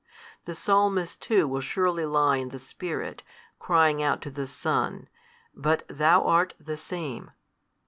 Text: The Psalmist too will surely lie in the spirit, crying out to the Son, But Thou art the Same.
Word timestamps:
The 0.45 0.55
Psalmist 0.55 1.21
too 1.21 1.47
will 1.47 1.61
surely 1.61 2.07
lie 2.07 2.37
in 2.37 2.49
the 2.49 2.57
spirit, 2.57 3.21
crying 3.59 4.01
out 4.01 4.19
to 4.23 4.31
the 4.31 4.47
Son, 4.47 5.07
But 5.53 5.83
Thou 5.89 6.23
art 6.23 6.55
the 6.59 6.75
Same. 6.77 7.29